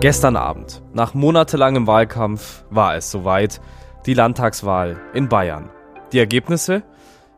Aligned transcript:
Gestern 0.00 0.36
Abend, 0.36 0.80
nach 0.92 1.12
monatelangem 1.14 1.88
Wahlkampf, 1.88 2.62
war 2.70 2.94
es 2.94 3.10
soweit, 3.10 3.60
die 4.06 4.14
Landtagswahl 4.14 4.96
in 5.12 5.28
Bayern. 5.28 5.70
Die 6.12 6.20
Ergebnisse? 6.20 6.84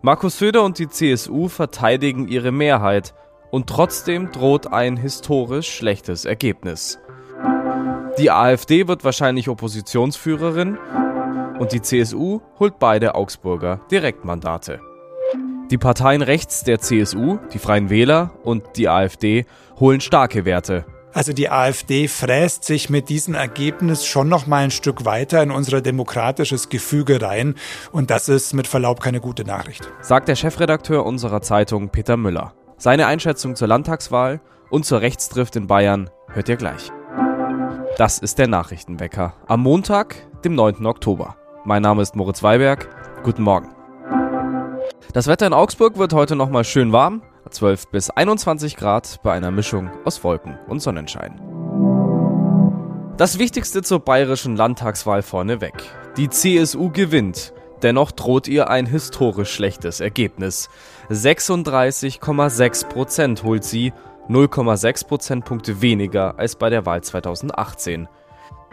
Markus 0.03 0.39
Söder 0.39 0.63
und 0.65 0.79
die 0.79 0.91
CSU 0.91 1.49
verteidigen 1.49 2.29
ihre 2.29 2.53
Mehrheit 2.53 3.15
und 3.51 3.67
trotzdem 3.67 4.31
droht 4.31 4.71
ein 4.71 4.99
historisch 4.99 5.75
schlechtes 5.75 6.27
Ergebnis. 6.27 6.99
Die 8.19 8.31
AfD 8.31 8.89
wird 8.89 9.05
wahrscheinlich 9.05 9.49
Oppositionsführerin 9.49 10.77
und 11.59 11.73
die 11.73 11.81
CSU 11.81 12.43
holt 12.59 12.79
beide 12.79 13.15
Augsburger 13.15 13.81
Direktmandate. 13.91 14.81
Die 15.71 15.79
Parteien 15.79 16.21
rechts 16.21 16.63
der 16.63 16.79
CSU, 16.79 17.39
die 17.55 17.59
Freien 17.59 17.89
Wähler 17.89 18.33
und 18.43 18.77
die 18.77 18.91
AfD 18.91 19.47
holen 19.79 20.03
starke 20.03 20.45
Werte 20.45 20.85
also 21.13 21.33
die 21.33 21.51
AfD 21.51 22.09
fräst 22.09 22.65
sich 22.65 22.91
mit 22.91 23.09
diesem 23.09 23.35
Ergebnis 23.35 24.07
schon 24.07 24.29
noch 24.29 24.47
mal 24.47 24.65
ein 24.65 24.71
Stück 24.71 25.05
weiter 25.05 25.43
in 25.43 25.51
unser 25.51 25.81
demokratisches 25.81 26.69
Gefüge 26.69 27.21
rein 27.21 27.55
und 27.93 28.11
das 28.11 28.29
ist 28.29 28.55
mit 28.55 28.67
Verlaub 28.67 29.01
keine 29.01 29.21
gute 29.21 29.45
Nachricht. 29.45 29.91
Sagt 30.01 30.29
der 30.29 30.37
Chefredakteur 30.37 31.05
unserer 31.05 31.43
Zeitung 31.43 31.89
Peter 31.91 32.17
Müller. 32.17 32.55
Seine 32.77 33.07
Einschätzung 33.07 33.57
zur 33.57 33.69
Landtagswahl 33.69 34.41
und 34.71 34.85
zur 34.85 35.01
Rechtsdrift 35.01 35.57
in 35.57 35.67
Bayern 35.67 36.11
hört 36.29 36.49
ihr 36.49 36.57
gleich. 36.57 36.91
Das 37.99 38.19
ist 38.19 38.39
der 38.39 38.49
Nachrichtenwecker 38.49 39.35
am 39.47 39.63
Montag, 39.63 40.17
dem 40.45 40.55
9. 40.55 40.87
Oktober. 40.87 41.37
Mein 41.65 41.83
Name 41.83 42.03
ist 42.03 42.17
Moritz 42.17 42.43
Weiberg. 42.43 42.89
Guten 43.23 43.43
Morgen. 43.43 43.69
Das 45.13 45.27
Wetter 45.27 45.47
in 45.47 45.53
Augsburg 45.53 45.99
wird 45.99 46.13
heute 46.13 46.37
noch 46.37 46.49
mal 46.49 46.65
schön 46.65 46.93
warm. 46.93 47.23
12 47.49 47.89
bis 47.89 48.11
21 48.11 48.77
Grad 48.77 49.21
bei 49.23 49.33
einer 49.33 49.51
Mischung 49.51 49.91
aus 50.05 50.23
Wolken 50.25 50.59
und 50.69 50.81
Sonnenschein. 50.81 51.41
Das 53.17 53.39
Wichtigste 53.39 53.83
zur 53.83 54.01
bayerischen 54.01 54.57
Landtagswahl 54.57 55.23
vorneweg. 55.23 55.75
Die 56.17 56.29
CSU 56.29 56.91
gewinnt. 56.91 57.53
Dennoch 57.83 58.13
droht 58.13 58.49
ihr 58.49 58.69
ein 58.69 58.87
historisch 58.87 59.53
schlechtes 59.53 60.01
Ergebnis. 60.01 60.69
36,6 61.11 62.89
Prozent 62.89 63.43
holt 63.43 63.65
sie, 63.65 63.93
0,6 64.29 65.07
Prozentpunkte 65.07 65.83
weniger 65.83 66.39
als 66.39 66.57
bei 66.57 66.71
der 66.71 66.87
Wahl 66.87 67.03
2018. 67.03 68.09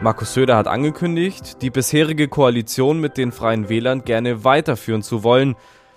Markus 0.00 0.34
Söder 0.34 0.56
hat 0.56 0.68
angekündigt, 0.68 1.60
die 1.60 1.70
bisherige 1.70 2.28
Koalition 2.28 3.00
mit 3.00 3.16
den 3.16 3.32
Freien 3.32 3.68
Wählern 3.68 4.04
gerne 4.04 4.44
weiterführen 4.44 5.02
zu 5.02 5.24
wollen. 5.24 5.56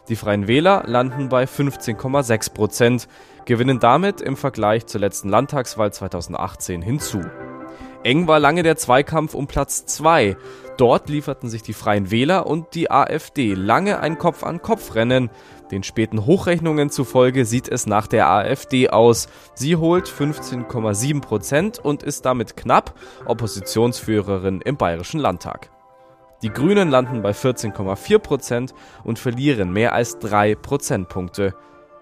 Die 0.10 0.16
Freien 0.16 0.48
Wähler 0.48 0.84
landen 0.88 1.30
bei 1.30 1.44
15,6 1.44 2.54
Prozent, 2.54 3.08
gewinnen 3.46 3.80
damit 3.80 4.22
im 4.22 4.36
Vergleich 4.36 4.88
zur 4.88 5.02
letzten 5.02 5.30
Landtagswahl 5.30 5.94
2018 5.94 6.82
hinzu. 6.82 7.22
Eng 8.04 8.28
war 8.28 8.40
lange 8.40 8.64
der 8.64 8.78
Zweikampf 8.78 9.36
um 9.36 9.46
Platz 9.46 9.86
2. 9.86 10.36
Dort 10.78 11.10
lieferten 11.10 11.50
sich 11.50 11.62
die 11.62 11.74
Freien 11.74 12.10
Wähler 12.10 12.48
und 12.48 12.74
die 12.74 12.90
AfD 12.90 13.54
lange 13.54 14.00
ein 14.00 14.18
Kopf-an-Kopf-Rennen. 14.18 15.30
Den 15.70 15.84
späten 15.84 16.26
Hochrechnungen 16.26 16.90
zufolge 16.90 17.46
sieht 17.46 17.70
es 17.70 17.86
nach 17.86 18.08
der 18.08 18.28
AfD 18.28 18.90
aus. 18.90 19.28
Sie 19.54 19.76
holt 19.76 20.08
15,7 20.08 21.22
Prozent 21.22 21.78
und 21.78 22.02
ist 22.02 22.26
damit 22.26 22.58
knapp 22.58 22.96
Oppositionsführerin 23.26 24.62
im 24.62 24.78
Bayerischen 24.78 25.20
Landtag. 25.20 25.70
Die 26.42 26.50
Grünen 26.50 26.90
landen 26.90 27.22
bei 27.22 27.32
14,4 27.32 28.20
Prozent 28.20 28.74
und 29.04 29.20
verlieren 29.20 29.72
mehr 29.72 29.94
als 29.94 30.18
drei 30.18 30.56
Prozentpunkte. 30.56 31.54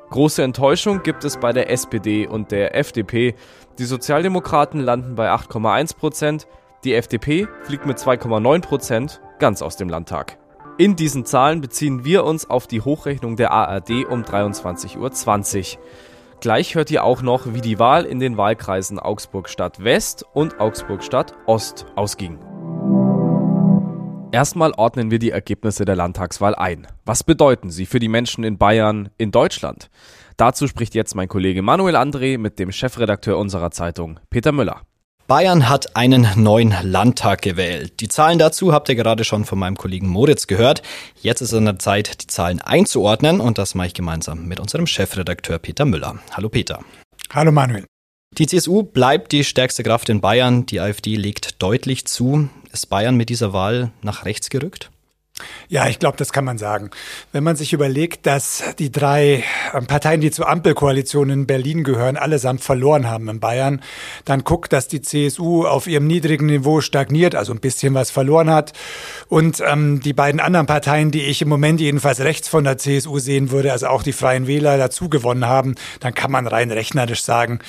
Große 0.10 0.42
Enttäuschung 0.42 1.04
gibt 1.04 1.24
es 1.24 1.38
bei 1.38 1.52
der 1.52 1.70
SPD 1.70 2.26
und 2.26 2.52
der 2.52 2.76
FDP. 2.76 3.36
Die 3.78 3.86
Sozialdemokraten 3.86 4.80
landen 4.80 5.16
bei 5.16 5.30
8,1 5.30 5.96
Prozent, 5.98 6.48
die 6.84 6.96
FDP 6.96 7.48
fliegt 7.64 7.86
mit 7.86 7.98
2,9 7.98 8.62
Prozent 8.62 9.22
ganz 9.38 9.62
aus 9.62 9.76
dem 9.76 9.90
Landtag. 9.90 10.38
In 10.78 10.96
diesen 10.96 11.26
Zahlen 11.26 11.60
beziehen 11.60 12.06
wir 12.06 12.24
uns 12.24 12.50
auf 12.50 12.66
die 12.66 12.82
Hochrechnung 12.82 13.36
der 13.36 13.52
ARD 13.52 14.06
um 14.10 14.24
23.20 14.24 14.98
Uhr. 14.98 15.82
Gleich 16.40 16.76
hört 16.76 16.90
ihr 16.90 17.04
auch 17.04 17.22
noch, 17.22 17.54
wie 17.54 17.60
die 17.60 17.80
Wahl 17.80 18.06
in 18.06 18.22
den 18.22 18.38
Wahlkreisen 18.38 18.98
Augsburg 18.98 19.50
Stadt 19.50 19.84
West 19.84 20.26
und 20.34 20.62
Augsburg 20.62 21.04
Stadt 21.04 21.34
Ost 21.46 21.86
ausging. 21.98 22.40
Erstmal 24.32 24.74
ordnen 24.74 25.10
wir 25.10 25.18
die 25.18 25.32
Ergebnisse 25.32 25.86
der 25.86 25.96
Landtagswahl 25.96 26.54
ein. 26.54 26.86
Was 27.04 27.24
bedeuten 27.24 27.72
sie 27.72 27.88
für 27.88 28.00
die 28.00 28.08
Menschen 28.08 28.44
in 28.44 28.60
Bayern, 28.60 29.10
in 29.18 29.32
Deutschland? 29.32 29.90
Dazu 30.38 30.68
spricht 30.68 30.94
jetzt 30.94 31.16
mein 31.16 31.28
Kollege 31.28 31.64
Manuel 31.64 31.96
André 31.96 32.38
mit 32.38 32.60
dem 32.60 32.72
Chefredakteur 32.72 33.40
unserer 33.40 33.72
Zeitung, 33.72 34.20
Peter 34.30 34.52
Müller. 34.52 34.82
Bayern 35.26 35.68
hat 35.68 35.96
einen 35.96 36.28
neuen 36.36 36.76
Landtag 36.84 37.42
gewählt. 37.42 38.00
Die 38.02 38.08
Zahlen 38.08 38.38
dazu 38.38 38.72
habt 38.72 38.90
ihr 38.90 38.96
gerade 38.96 39.24
schon 39.24 39.46
von 39.46 39.58
meinem 39.58 39.78
Kollegen 39.78 40.08
Moritz 40.08 40.46
gehört. 40.46 40.84
Jetzt 41.22 41.42
ist 41.42 41.52
es 41.52 41.58
an 41.58 41.66
der 41.66 41.80
Zeit, 41.80 42.22
die 42.22 42.28
Zahlen 42.28 42.62
einzuordnen 42.62 43.40
und 43.40 43.58
das 43.58 43.74
mache 43.74 43.88
ich 43.88 43.94
gemeinsam 43.96 44.48
mit 44.48 44.60
unserem 44.60 44.86
Chefredakteur 44.86 45.58
Peter 45.58 45.86
Müller. 45.86 46.20
Hallo 46.32 46.50
Peter. 46.50 46.80
Hallo 47.32 47.52
Manuel. 47.52 47.86
Die 48.38 48.46
CSU 48.46 48.84
bleibt 48.84 49.32
die 49.32 49.44
stärkste 49.44 49.84
Kraft 49.84 50.08
in 50.10 50.22
Bayern. 50.22 50.68
Die 50.68 50.80
AfD 50.80 51.16
legt 51.16 51.62
deutlich 51.62 52.06
zu. 52.06 52.50
Ist 52.72 52.88
Bayern 52.88 53.16
mit 53.16 53.30
dieser 53.30 53.52
Wahl 53.52 53.92
nach 54.04 54.26
rechts 54.26 54.50
gerückt? 54.50 54.92
Ja, 55.68 55.88
ich 55.88 56.00
glaube, 56.00 56.18
das 56.18 56.34
kann 56.34 56.46
man 56.46 56.58
sagen. 56.58 56.90
Wenn 57.32 57.44
man 57.44 57.56
sich 57.56 57.74
überlegt, 57.74 58.26
dass 58.26 58.64
die 58.80 58.92
drei 58.92 59.44
ähm, 59.74 59.88
Parteien, 59.88 60.22
die 60.22 60.32
zur 60.32 60.50
Ampelkoalition 60.50 61.30
in 61.30 61.48
Berlin 61.48 61.84
gehören, 61.84 62.18
allesamt 62.18 62.62
verloren 62.62 63.10
haben 63.10 63.30
in 63.30 63.40
Bayern, 63.40 63.82
dann 64.26 64.44
guckt, 64.44 64.74
dass 64.74 64.88
die 64.88 65.02
CSU 65.02 65.66
auf 65.66 65.88
ihrem 65.88 66.08
niedrigen 66.08 66.48
Niveau 66.48 66.82
stagniert, 66.82 67.36
also 67.36 67.54
ein 67.54 67.60
bisschen 67.60 67.94
was 67.94 68.12
verloren 68.12 68.50
hat. 68.50 68.74
Und 69.28 69.62
ähm, 69.66 70.02
die 70.02 70.14
beiden 70.14 70.40
anderen 70.40 70.66
Parteien, 70.66 71.12
die 71.12 71.24
ich 71.24 71.42
im 71.42 71.50
Moment 71.50 71.80
jedenfalls 71.80 72.20
rechts 72.22 72.48
von 72.48 72.64
der 72.64 72.78
CSU 72.78 73.20
sehen 73.20 73.52
würde, 73.52 73.72
also 73.72 73.88
auch 73.88 74.04
die 74.04 74.14
Freien 74.14 74.48
Wähler 74.48 74.78
dazu 74.78 75.10
gewonnen 75.10 75.46
haben, 75.46 75.76
dann 76.00 76.14
kann 76.14 76.32
man 76.32 76.48
rein 76.48 76.72
rechnerisch 76.72 77.24
sagen, 77.24 77.60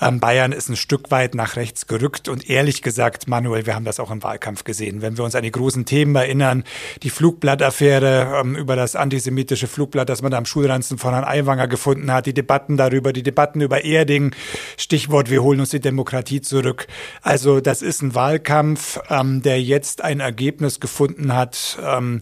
ähm, 0.00 0.20
Bayern 0.20 0.52
ist 0.52 0.68
ein 0.68 0.76
Stück 0.76 1.10
weit 1.10 1.34
nach 1.34 1.56
rechts 1.56 1.86
gerückt. 1.86 2.28
Und 2.28 2.48
ehrlich 2.48 2.82
gesagt, 2.82 3.28
Manuel, 3.28 3.66
wir 3.66 3.74
haben 3.74 3.84
das 3.84 4.00
auch 4.00 4.10
im 4.10 4.22
Wahlkampf 4.22 4.64
gesehen. 4.64 5.02
Wenn 5.02 5.16
wir 5.16 5.24
uns 5.24 5.34
an 5.34 5.42
die 5.42 5.50
großen 5.50 5.84
Themen 5.84 6.14
erinnern, 6.14 6.64
die 7.02 7.10
Flugblattaffäre, 7.18 8.38
ähm, 8.40 8.54
über 8.54 8.76
das 8.76 8.94
antisemitische 8.94 9.66
Flugblatt, 9.66 10.08
das 10.08 10.22
man 10.22 10.32
am 10.34 10.46
Schulranzen 10.46 10.98
von 10.98 11.14
Herrn 11.14 11.24
Aiwanger 11.24 11.66
gefunden 11.66 12.12
hat, 12.12 12.26
die 12.26 12.32
Debatten 12.32 12.76
darüber, 12.76 13.12
die 13.12 13.24
Debatten 13.24 13.60
über 13.60 13.82
Erding, 13.82 14.36
Stichwort, 14.76 15.28
wir 15.28 15.42
holen 15.42 15.58
uns 15.58 15.70
die 15.70 15.80
Demokratie 15.80 16.42
zurück. 16.42 16.86
Also 17.20 17.60
das 17.60 17.82
ist 17.82 18.02
ein 18.02 18.14
Wahlkampf, 18.14 19.00
ähm, 19.10 19.42
der 19.42 19.60
jetzt 19.60 20.04
ein 20.04 20.20
Ergebnis 20.20 20.78
gefunden 20.78 21.34
hat, 21.34 21.76
ähm, 21.84 22.20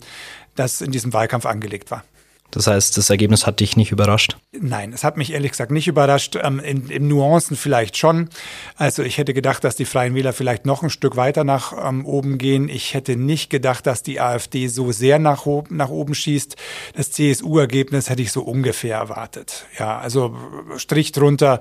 das 0.54 0.80
in 0.80 0.92
diesem 0.92 1.12
Wahlkampf 1.12 1.44
angelegt 1.44 1.90
war. 1.90 2.02
Das 2.50 2.66
heißt, 2.66 2.96
das 2.96 3.10
Ergebnis 3.10 3.46
hat 3.46 3.60
dich 3.60 3.76
nicht 3.76 3.92
überrascht? 3.92 4.36
Nein, 4.58 4.92
es 4.92 5.04
hat 5.04 5.16
mich 5.16 5.32
ehrlich 5.32 5.50
gesagt 5.50 5.70
nicht 5.70 5.88
überrascht. 5.88 6.36
Ähm, 6.40 6.58
in, 6.60 6.88
in, 6.88 7.08
Nuancen 7.08 7.56
vielleicht 7.56 7.96
schon. 7.96 8.28
Also 8.76 9.02
ich 9.02 9.18
hätte 9.18 9.34
gedacht, 9.34 9.64
dass 9.64 9.76
die 9.76 9.84
Freien 9.84 10.14
Wähler 10.14 10.32
vielleicht 10.32 10.64
noch 10.64 10.82
ein 10.82 10.90
Stück 10.90 11.16
weiter 11.16 11.44
nach 11.44 11.72
ähm, 11.86 12.06
oben 12.06 12.38
gehen. 12.38 12.68
Ich 12.68 12.94
hätte 12.94 13.16
nicht 13.16 13.50
gedacht, 13.50 13.86
dass 13.86 14.02
die 14.02 14.20
AfD 14.20 14.68
so 14.68 14.92
sehr 14.92 15.18
nach, 15.18 15.46
nach 15.70 15.90
oben 15.90 16.14
schießt. 16.14 16.56
Das 16.94 17.10
CSU-Ergebnis 17.10 18.08
hätte 18.10 18.22
ich 18.22 18.32
so 18.32 18.42
ungefähr 18.42 18.96
erwartet. 18.96 19.66
Ja, 19.78 19.98
also 19.98 20.36
Strich 20.76 21.12
drunter, 21.12 21.60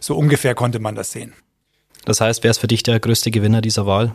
so 0.00 0.16
ungefähr 0.16 0.54
konnte 0.54 0.78
man 0.78 0.94
das 0.94 1.12
sehen. 1.12 1.32
Das 2.04 2.20
heißt, 2.20 2.44
wer 2.44 2.52
ist 2.52 2.58
für 2.58 2.68
dich 2.68 2.82
der 2.82 3.00
größte 3.00 3.30
Gewinner 3.30 3.60
dieser 3.60 3.86
Wahl? 3.86 4.14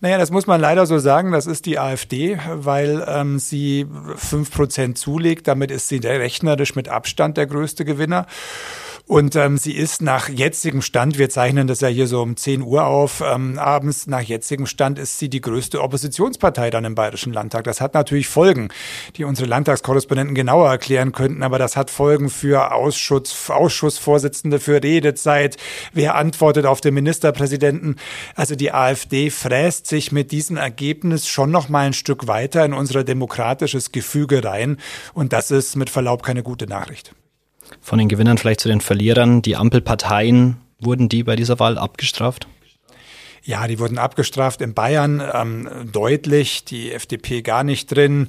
Naja, 0.00 0.18
das 0.18 0.30
muss 0.30 0.46
man 0.46 0.60
leider 0.60 0.86
so 0.86 0.98
sagen, 0.98 1.32
das 1.32 1.46
ist 1.46 1.66
die 1.66 1.78
AfD, 1.78 2.38
weil 2.54 3.04
ähm, 3.08 3.38
sie 3.38 3.86
fünf 4.16 4.50
Prozent 4.50 4.98
zulegt. 4.98 5.48
Damit 5.48 5.70
ist 5.70 5.88
sie 5.88 5.98
rechnerisch 5.98 6.74
mit 6.74 6.88
Abstand 6.88 7.36
der 7.36 7.46
größte 7.46 7.84
Gewinner. 7.84 8.26
Und 9.08 9.36
ähm, 9.36 9.56
sie 9.56 9.72
ist 9.72 10.02
nach 10.02 10.28
jetzigem 10.28 10.82
Stand, 10.82 11.16
wir 11.16 11.30
zeichnen 11.30 11.66
das 11.66 11.80
ja 11.80 11.88
hier 11.88 12.06
so 12.06 12.20
um 12.20 12.36
10 12.36 12.60
Uhr 12.60 12.84
auf, 12.84 13.22
ähm, 13.26 13.58
abends, 13.58 14.06
nach 14.06 14.20
jetzigem 14.20 14.66
Stand 14.66 14.98
ist 14.98 15.18
sie 15.18 15.30
die 15.30 15.40
größte 15.40 15.80
Oppositionspartei 15.80 16.68
dann 16.68 16.84
im 16.84 16.94
Bayerischen 16.94 17.32
Landtag. 17.32 17.64
Das 17.64 17.80
hat 17.80 17.94
natürlich 17.94 18.28
Folgen, 18.28 18.68
die 19.16 19.24
unsere 19.24 19.48
Landtagskorrespondenten 19.48 20.34
genauer 20.34 20.68
erklären 20.68 21.12
könnten, 21.12 21.42
aber 21.42 21.58
das 21.58 21.74
hat 21.74 21.90
Folgen 21.90 22.28
für 22.28 22.74
Ausschuss, 22.74 23.48
Ausschussvorsitzende, 23.48 24.60
für 24.60 24.82
Redezeit, 24.82 25.56
wer 25.94 26.14
antwortet 26.14 26.66
auf 26.66 26.82
den 26.82 26.92
Ministerpräsidenten. 26.92 27.96
Also 28.34 28.56
die 28.56 28.72
AfD 28.72 29.30
fräst 29.30 29.86
sich 29.86 30.12
mit 30.12 30.32
diesem 30.32 30.58
Ergebnis 30.58 31.26
schon 31.28 31.50
noch 31.50 31.70
mal 31.70 31.86
ein 31.86 31.94
Stück 31.94 32.26
weiter 32.26 32.62
in 32.62 32.74
unser 32.74 33.04
demokratisches 33.04 33.90
Gefüge 33.90 34.44
rein. 34.44 34.76
Und 35.14 35.32
das 35.32 35.50
ist 35.50 35.76
mit 35.76 35.88
Verlaub 35.88 36.22
keine 36.22 36.42
gute 36.42 36.66
Nachricht. 36.66 37.14
Von 37.80 37.98
den 37.98 38.08
Gewinnern 38.08 38.38
vielleicht 38.38 38.60
zu 38.60 38.68
den 38.68 38.80
Verlierern. 38.80 39.42
Die 39.42 39.56
Ampelparteien, 39.56 40.56
wurden 40.80 41.08
die 41.08 41.22
bei 41.22 41.36
dieser 41.36 41.58
Wahl 41.58 41.78
abgestraft? 41.78 42.46
Ja, 43.44 43.66
die 43.66 43.78
wurden 43.78 43.96
abgestraft 43.96 44.60
in 44.60 44.74
Bayern 44.74 45.22
ähm, 45.32 45.88
deutlich, 45.90 46.64
die 46.64 46.92
FDP 46.92 47.40
gar 47.40 47.64
nicht 47.64 47.86
drin, 47.86 48.28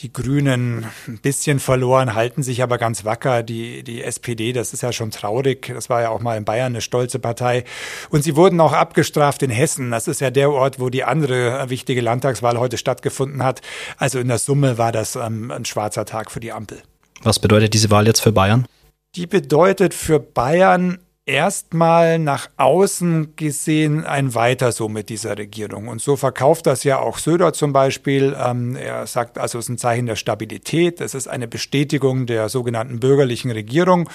die 0.00 0.12
Grünen 0.12 0.86
ein 1.06 1.18
bisschen 1.18 1.60
verloren, 1.60 2.14
halten 2.14 2.42
sich 2.42 2.64
aber 2.64 2.76
ganz 2.76 3.04
wacker, 3.04 3.44
die, 3.44 3.84
die 3.84 4.02
SPD, 4.02 4.52
das 4.52 4.72
ist 4.72 4.82
ja 4.82 4.92
schon 4.92 5.12
traurig, 5.12 5.70
das 5.72 5.88
war 5.88 6.02
ja 6.02 6.08
auch 6.08 6.20
mal 6.20 6.36
in 6.36 6.44
Bayern 6.44 6.72
eine 6.72 6.80
stolze 6.80 7.20
Partei. 7.20 7.62
Und 8.10 8.24
sie 8.24 8.34
wurden 8.34 8.58
auch 8.60 8.72
abgestraft 8.72 9.42
in 9.44 9.50
Hessen, 9.50 9.92
das 9.92 10.08
ist 10.08 10.20
ja 10.20 10.30
der 10.30 10.50
Ort, 10.50 10.80
wo 10.80 10.90
die 10.90 11.04
andere 11.04 11.70
wichtige 11.70 12.00
Landtagswahl 12.00 12.58
heute 12.58 12.78
stattgefunden 12.78 13.44
hat, 13.44 13.60
also 13.98 14.18
in 14.18 14.26
der 14.26 14.38
Summe 14.38 14.78
war 14.78 14.90
das 14.90 15.14
ähm, 15.14 15.52
ein 15.52 15.64
schwarzer 15.64 16.06
Tag 16.06 16.30
für 16.30 16.40
die 16.40 16.50
Ampel. 16.50 16.82
Was 17.22 17.38
bedeutet 17.38 17.74
diese 17.74 17.90
Wahl 17.90 18.06
jetzt 18.06 18.20
für 18.20 18.32
Bayern? 18.32 18.66
Die 19.14 19.26
bedeutet 19.26 19.94
für 19.94 20.20
Bayern 20.20 20.98
erstmal 21.26 22.20
nach 22.20 22.48
außen 22.56 23.34
gesehen 23.34 24.04
ein 24.04 24.34
Weiter 24.36 24.70
so 24.70 24.88
mit 24.88 25.08
dieser 25.08 25.36
Regierung. 25.36 25.88
Und 25.88 26.00
so 26.00 26.14
verkauft 26.14 26.66
das 26.66 26.84
ja 26.84 27.00
auch 27.00 27.18
Söder 27.18 27.52
zum 27.52 27.72
Beispiel. 27.72 28.36
Ähm, 28.40 28.76
er 28.76 29.08
sagt 29.08 29.36
also, 29.36 29.58
es 29.58 29.64
ist 29.64 29.68
ein 29.70 29.78
Zeichen 29.78 30.06
der 30.06 30.14
Stabilität. 30.14 31.00
Es 31.00 31.14
ist 31.14 31.26
eine 31.26 31.48
Bestätigung 31.48 32.26
der 32.26 32.48
sogenannten 32.48 33.00
bürgerlichen 33.00 33.50
Regierung. 33.50 34.08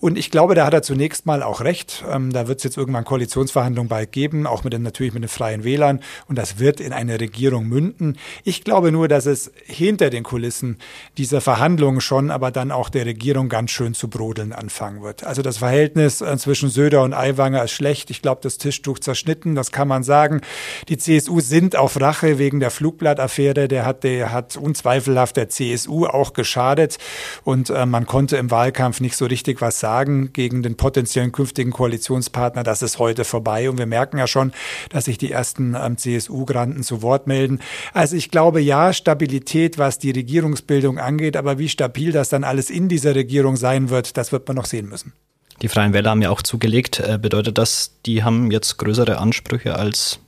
Und 0.00 0.18
ich 0.18 0.32
glaube, 0.32 0.56
da 0.56 0.66
hat 0.66 0.74
er 0.74 0.82
zunächst 0.82 1.24
mal 1.24 1.44
auch 1.44 1.60
recht. 1.60 2.04
Ähm, 2.10 2.32
da 2.32 2.48
wird 2.48 2.58
es 2.58 2.64
jetzt 2.64 2.76
irgendwann 2.76 3.04
Koalitionsverhandlungen 3.04 3.88
bald 3.88 4.10
geben, 4.10 4.48
auch 4.48 4.64
mit 4.64 4.72
den, 4.72 4.82
natürlich 4.82 5.14
mit 5.14 5.22
den 5.22 5.28
Freien 5.28 5.62
Wählern. 5.62 6.00
Und 6.26 6.36
das 6.36 6.58
wird 6.58 6.80
in 6.80 6.92
eine 6.92 7.20
Regierung 7.20 7.68
münden. 7.68 8.18
Ich 8.42 8.64
glaube 8.64 8.90
nur, 8.90 9.06
dass 9.06 9.26
es 9.26 9.52
hinter 9.66 10.10
den 10.10 10.24
Kulissen 10.24 10.78
dieser 11.16 11.40
Verhandlungen 11.40 12.00
schon, 12.00 12.32
aber 12.32 12.50
dann 12.50 12.72
auch 12.72 12.88
der 12.88 13.06
Regierung 13.06 13.48
ganz 13.48 13.70
schön 13.70 13.94
zu 13.94 14.08
brodeln 14.08 14.52
anfangen 14.52 15.00
wird. 15.02 15.22
Also 15.22 15.42
das 15.42 15.58
Verhältnis 15.58 16.20
äh, 16.20 16.39
zwischen 16.40 16.70
Söder 16.70 17.02
und 17.02 17.14
Aiwanger 17.14 17.64
ist 17.64 17.72
schlecht. 17.72 18.10
Ich 18.10 18.22
glaube, 18.22 18.40
das 18.42 18.58
Tischtuch 18.58 18.98
zerschnitten, 18.98 19.54
das 19.54 19.70
kann 19.70 19.88
man 19.88 20.02
sagen. 20.02 20.40
Die 20.88 20.98
CSU 20.98 21.40
sind 21.40 21.76
auf 21.76 22.00
Rache 22.00 22.38
wegen 22.38 22.60
der 22.60 22.70
Flugblattaffäre. 22.70 23.68
Der 23.68 23.84
hat, 23.86 24.04
der 24.04 24.32
hat 24.32 24.56
unzweifelhaft 24.56 25.36
der 25.36 25.48
CSU 25.48 26.06
auch 26.06 26.32
geschadet. 26.32 26.98
Und 27.44 27.70
äh, 27.70 27.86
man 27.86 28.06
konnte 28.06 28.36
im 28.36 28.50
Wahlkampf 28.50 29.00
nicht 29.00 29.16
so 29.16 29.26
richtig 29.26 29.60
was 29.60 29.80
sagen 29.80 30.32
gegen 30.32 30.62
den 30.62 30.76
potenziellen 30.76 31.32
künftigen 31.32 31.70
Koalitionspartner. 31.70 32.62
Das 32.62 32.82
ist 32.82 32.98
heute 32.98 33.24
vorbei. 33.24 33.70
Und 33.70 33.78
wir 33.78 33.86
merken 33.86 34.18
ja 34.18 34.26
schon, 34.26 34.52
dass 34.90 35.04
sich 35.04 35.18
die 35.18 35.30
ersten 35.30 35.74
ähm, 35.74 35.96
CSU-Granten 35.96 36.82
zu 36.82 37.02
Wort 37.02 37.26
melden. 37.26 37.60
Also 37.92 38.16
ich 38.16 38.30
glaube, 38.30 38.60
ja, 38.60 38.92
Stabilität, 38.92 39.78
was 39.78 39.98
die 39.98 40.10
Regierungsbildung 40.10 40.98
angeht. 40.98 41.36
Aber 41.36 41.58
wie 41.58 41.68
stabil 41.68 42.12
das 42.12 42.28
dann 42.28 42.44
alles 42.44 42.70
in 42.70 42.88
dieser 42.88 43.14
Regierung 43.14 43.56
sein 43.56 43.90
wird, 43.90 44.16
das 44.16 44.32
wird 44.32 44.48
man 44.48 44.56
noch 44.56 44.66
sehen 44.66 44.88
müssen. 44.88 45.12
Die 45.62 45.68
Freien 45.68 45.92
Wähler 45.92 46.10
haben 46.10 46.22
ja 46.22 46.30
auch 46.30 46.42
zugelegt. 46.42 47.00
Äh, 47.00 47.18
bedeutet 47.20 47.58
das, 47.58 48.00
die 48.06 48.24
haben 48.24 48.50
jetzt 48.50 48.78
größere 48.78 49.18
Ansprüche 49.18 49.76
als 49.76 50.20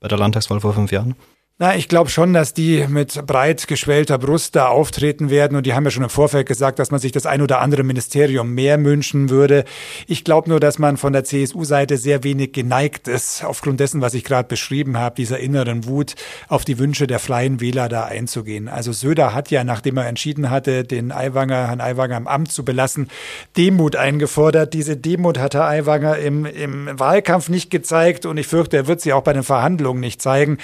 bei 0.00 0.08
der 0.08 0.18
Landtagswahl 0.18 0.60
vor 0.60 0.74
fünf 0.74 0.92
Jahren? 0.92 1.16
Na, 1.58 1.74
ich 1.74 1.88
glaube 1.88 2.10
schon, 2.10 2.34
dass 2.34 2.52
die 2.52 2.84
mit 2.86 3.24
breit 3.26 3.66
geschwellter 3.66 4.18
Brust 4.18 4.54
da 4.56 4.68
auftreten 4.68 5.30
werden. 5.30 5.56
Und 5.56 5.64
die 5.64 5.72
haben 5.72 5.84
ja 5.84 5.90
schon 5.90 6.02
im 6.02 6.10
Vorfeld 6.10 6.46
gesagt, 6.46 6.78
dass 6.78 6.90
man 6.90 7.00
sich 7.00 7.12
das 7.12 7.24
ein 7.24 7.40
oder 7.40 7.62
andere 7.62 7.82
Ministerium 7.82 8.52
mehr 8.52 8.84
wünschen 8.84 9.30
würde. 9.30 9.64
Ich 10.06 10.22
glaube 10.22 10.50
nur, 10.50 10.60
dass 10.60 10.78
man 10.78 10.98
von 10.98 11.14
der 11.14 11.24
CSU-Seite 11.24 11.96
sehr 11.96 12.24
wenig 12.24 12.52
geneigt 12.52 13.08
ist, 13.08 13.42
aufgrund 13.42 13.80
dessen, 13.80 14.02
was 14.02 14.12
ich 14.12 14.22
gerade 14.22 14.46
beschrieben 14.48 14.98
habe, 14.98 15.14
dieser 15.14 15.38
inneren 15.38 15.86
Wut 15.86 16.14
auf 16.48 16.66
die 16.66 16.78
Wünsche 16.78 17.06
der 17.06 17.20
freien 17.20 17.58
Wähler 17.58 17.88
da 17.88 18.04
einzugehen. 18.04 18.68
Also 18.68 18.92
Söder 18.92 19.32
hat 19.32 19.50
ja, 19.50 19.64
nachdem 19.64 19.96
er 19.96 20.08
entschieden 20.08 20.50
hatte, 20.50 20.84
den 20.84 21.10
Aiwanger, 21.10 21.68
Herrn 21.68 21.80
Aiwanger 21.80 22.18
im 22.18 22.26
Amt 22.26 22.52
zu 22.52 22.66
belassen, 22.66 23.08
Demut 23.56 23.96
eingefordert. 23.96 24.74
Diese 24.74 24.98
Demut 24.98 25.38
hat 25.38 25.54
Herr 25.54 25.68
Aiwanger 25.68 26.18
im, 26.18 26.44
im 26.44 26.98
Wahlkampf 26.98 27.48
nicht 27.48 27.70
gezeigt 27.70 28.26
und 28.26 28.36
ich 28.36 28.46
fürchte, 28.46 28.76
er 28.76 28.86
wird 28.88 29.00
sie 29.00 29.14
auch 29.14 29.22
bei 29.22 29.32
den 29.32 29.42
Verhandlungen 29.42 30.00
nicht 30.00 30.20
zeigen. 30.20 30.58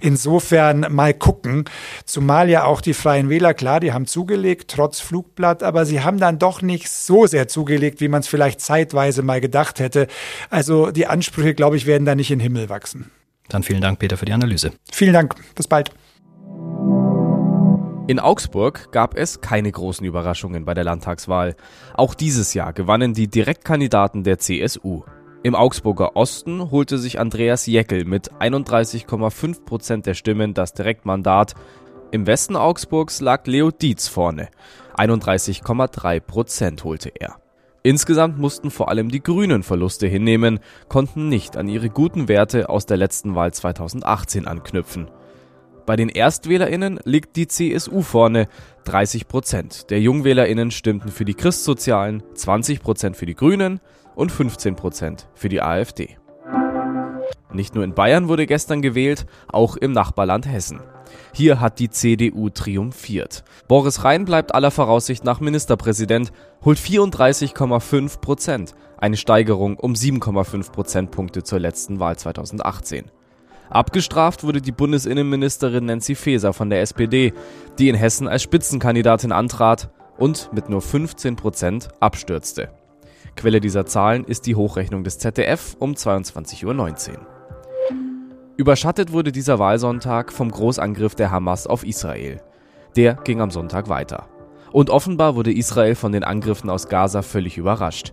Insofern 0.00 0.35
Insofern 0.36 0.86
mal 0.90 1.14
gucken. 1.14 1.64
Zumal 2.04 2.50
ja 2.50 2.64
auch 2.64 2.82
die 2.82 2.92
Freien 2.92 3.30
Wähler, 3.30 3.54
klar, 3.54 3.80
die 3.80 3.94
haben 3.94 4.04
zugelegt, 4.04 4.70
trotz 4.70 5.00
Flugblatt, 5.00 5.62
aber 5.62 5.86
sie 5.86 6.02
haben 6.02 6.18
dann 6.18 6.38
doch 6.38 6.60
nicht 6.60 6.90
so 6.90 7.26
sehr 7.26 7.48
zugelegt, 7.48 8.02
wie 8.02 8.08
man 8.08 8.20
es 8.20 8.28
vielleicht 8.28 8.60
zeitweise 8.60 9.22
mal 9.22 9.40
gedacht 9.40 9.80
hätte. 9.80 10.08
Also 10.50 10.90
die 10.90 11.06
Ansprüche, 11.06 11.54
glaube 11.54 11.78
ich, 11.78 11.86
werden 11.86 12.04
da 12.04 12.14
nicht 12.14 12.30
in 12.30 12.38
den 12.38 12.42
Himmel 12.42 12.68
wachsen. 12.68 13.10
Dann 13.48 13.62
vielen 13.62 13.80
Dank, 13.80 13.98
Peter, 13.98 14.18
für 14.18 14.26
die 14.26 14.34
Analyse. 14.34 14.72
Vielen 14.92 15.14
Dank. 15.14 15.36
Bis 15.54 15.68
bald. 15.68 15.90
In 18.06 18.20
Augsburg 18.20 18.92
gab 18.92 19.16
es 19.16 19.40
keine 19.40 19.72
großen 19.72 20.06
Überraschungen 20.06 20.66
bei 20.66 20.74
der 20.74 20.84
Landtagswahl. 20.84 21.56
Auch 21.94 22.12
dieses 22.12 22.52
Jahr 22.52 22.74
gewannen 22.74 23.14
die 23.14 23.28
Direktkandidaten 23.28 24.22
der 24.22 24.38
CSU. 24.38 25.04
Im 25.46 25.54
Augsburger 25.54 26.16
Osten 26.16 26.72
holte 26.72 26.98
sich 26.98 27.20
Andreas 27.20 27.66
Jeckel 27.66 28.04
mit 28.04 28.32
31,5 28.32 29.64
Prozent 29.64 30.04
der 30.04 30.14
Stimmen 30.14 30.54
das 30.54 30.74
Direktmandat. 30.74 31.54
Im 32.10 32.26
Westen 32.26 32.56
Augsburgs 32.56 33.20
lag 33.20 33.46
Leo 33.46 33.70
Dietz 33.70 34.08
vorne. 34.08 34.48
31,3 34.96 36.18
Prozent 36.18 36.82
holte 36.82 37.12
er. 37.14 37.36
Insgesamt 37.84 38.40
mussten 38.40 38.72
vor 38.72 38.88
allem 38.88 39.08
die 39.08 39.22
Grünen 39.22 39.62
Verluste 39.62 40.08
hinnehmen, 40.08 40.58
konnten 40.88 41.28
nicht 41.28 41.56
an 41.56 41.68
ihre 41.68 41.90
guten 41.90 42.26
Werte 42.26 42.68
aus 42.68 42.86
der 42.86 42.96
letzten 42.96 43.36
Wahl 43.36 43.54
2018 43.54 44.48
anknüpfen. 44.48 45.06
Bei 45.86 45.94
den 45.94 46.08
ErstwählerInnen 46.08 46.98
liegt 47.04 47.36
die 47.36 47.46
CSU 47.46 48.02
vorne. 48.02 48.48
30 48.86 49.28
Prozent 49.28 49.90
der 49.90 50.00
JungwählerInnen 50.00 50.72
stimmten 50.72 51.12
für 51.12 51.24
die 51.24 51.34
Christsozialen, 51.34 52.24
20 52.34 52.80
Prozent 52.80 53.16
für 53.16 53.26
die 53.26 53.36
Grünen 53.36 53.78
und 54.16 54.32
15 54.32 54.74
Prozent 54.74 55.28
für 55.34 55.48
die 55.48 55.62
AfD. 55.62 56.16
Nicht 57.52 57.74
nur 57.74 57.84
in 57.84 57.94
Bayern 57.94 58.28
wurde 58.28 58.46
gestern 58.46 58.82
gewählt, 58.82 59.26
auch 59.48 59.76
im 59.76 59.92
Nachbarland 59.92 60.46
Hessen. 60.46 60.80
Hier 61.32 61.60
hat 61.60 61.78
die 61.78 61.90
CDU 61.90 62.50
triumphiert. 62.50 63.44
Boris 63.68 64.02
Rhein 64.04 64.24
bleibt 64.24 64.54
aller 64.54 64.70
Voraussicht 64.70 65.24
nach 65.24 65.40
Ministerpräsident, 65.40 66.32
holt 66.64 66.78
34,5 66.78 68.20
Prozent, 68.20 68.74
eine 68.98 69.16
Steigerung 69.16 69.76
um 69.78 69.92
7,5 69.92 70.72
Prozentpunkte 70.72 71.44
zur 71.44 71.60
letzten 71.60 72.00
Wahl 72.00 72.16
2018. 72.16 73.10
Abgestraft 73.70 74.44
wurde 74.44 74.60
die 74.60 74.72
Bundesinnenministerin 74.72 75.86
Nancy 75.86 76.14
Faeser 76.14 76.52
von 76.52 76.70
der 76.70 76.82
SPD, 76.82 77.32
die 77.78 77.88
in 77.88 77.96
Hessen 77.96 78.28
als 78.28 78.42
Spitzenkandidatin 78.42 79.32
antrat 79.32 79.90
und 80.18 80.50
mit 80.52 80.68
nur 80.68 80.82
15 80.82 81.36
Prozent 81.36 81.88
abstürzte. 82.00 82.70
Quelle 83.34 83.60
dieser 83.60 83.86
Zahlen 83.86 84.24
ist 84.24 84.46
die 84.46 84.54
Hochrechnung 84.54 85.04
des 85.04 85.18
ZDF 85.18 85.76
um 85.78 85.92
22.19 85.92 87.10
Uhr. 87.10 87.26
Überschattet 88.56 89.12
wurde 89.12 89.32
dieser 89.32 89.58
Wahlsonntag 89.58 90.32
vom 90.32 90.50
Großangriff 90.50 91.14
der 91.14 91.30
Hamas 91.30 91.66
auf 91.66 91.84
Israel. 91.84 92.40
Der 92.96 93.14
ging 93.14 93.40
am 93.40 93.50
Sonntag 93.50 93.88
weiter. 93.88 94.28
Und 94.72 94.90
offenbar 94.90 95.36
wurde 95.36 95.52
Israel 95.52 95.94
von 95.94 96.12
den 96.12 96.24
Angriffen 96.24 96.70
aus 96.70 96.88
Gaza 96.88 97.22
völlig 97.22 97.58
überrascht. 97.58 98.12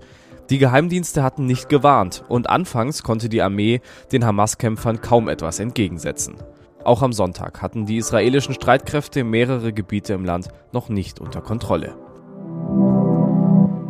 Die 0.50 0.58
Geheimdienste 0.58 1.24
hatten 1.24 1.46
nicht 1.46 1.70
gewarnt 1.70 2.24
und 2.28 2.50
anfangs 2.50 3.04
konnte 3.04 3.30
die 3.30 3.42
Armee 3.42 3.80
den 4.12 4.26
Hamas-Kämpfern 4.26 5.00
kaum 5.00 5.30
etwas 5.30 5.60
entgegensetzen. 5.60 6.36
Auch 6.84 7.02
am 7.02 7.14
Sonntag 7.14 7.62
hatten 7.62 7.86
die 7.86 7.98
israelischen 7.98 8.54
Streitkräfte 8.54 9.24
mehrere 9.24 9.72
Gebiete 9.72 10.14
im 10.14 10.26
Land 10.26 10.50
noch 10.74 10.90
nicht 10.90 11.22
unter 11.22 11.42
Kontrolle. 11.42 11.96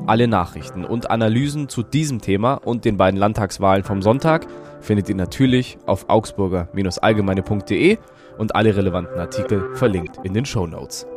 Alle 0.05 0.27
Nachrichten 0.27 0.83
und 0.83 1.09
Analysen 1.09 1.69
zu 1.69 1.81
diesem 1.81 2.19
Thema 2.19 2.55
und 2.55 2.83
den 2.83 2.97
beiden 2.97 3.17
Landtagswahlen 3.17 3.85
vom 3.85 4.01
Sonntag 4.01 4.45
findet 4.81 5.07
ihr 5.07 5.15
natürlich 5.15 5.77
auf 5.85 6.09
augsburger-allgemeine.de 6.09 7.97
und 8.37 8.53
alle 8.53 8.75
relevanten 8.75 9.17
Artikel 9.17 9.73
verlinkt 9.75 10.17
in 10.23 10.33
den 10.33 10.43
Show 10.43 10.67
Notes. 10.67 11.07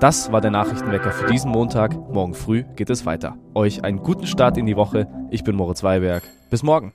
Das 0.00 0.32
war 0.32 0.40
der 0.40 0.50
Nachrichtenwecker 0.50 1.12
für 1.12 1.26
diesen 1.26 1.50
Montag. 1.50 1.94
Morgen 2.10 2.32
früh 2.32 2.64
geht 2.76 2.88
es 2.88 3.04
weiter. 3.04 3.36
Euch 3.54 3.84
einen 3.84 3.98
guten 3.98 4.26
Start 4.26 4.56
in 4.56 4.64
die 4.64 4.76
Woche. 4.76 5.06
Ich 5.30 5.44
bin 5.44 5.54
Moritz 5.54 5.82
Weiberg. 5.82 6.22
Bis 6.48 6.62
morgen. 6.62 6.94